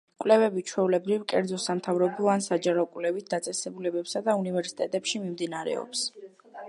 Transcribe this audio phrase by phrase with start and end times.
[0.23, 6.05] კვლევები ჩვეულებრივ კერძო, სამთავრობო ან საჯარო კვლევით დაწესებულებებსა და უნივერსიტეტებში მიმდინარეობს.